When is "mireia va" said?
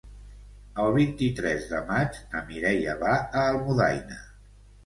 2.49-3.15